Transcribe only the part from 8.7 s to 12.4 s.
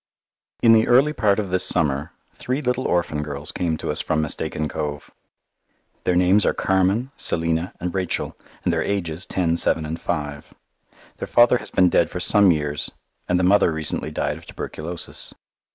their ages, ten, seven, and five. Their father has been dead for